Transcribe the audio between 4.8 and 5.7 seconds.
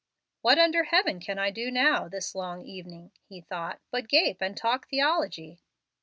theology?"